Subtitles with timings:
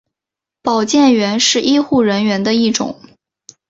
[0.63, 2.99] 保健员是医护人员的一种。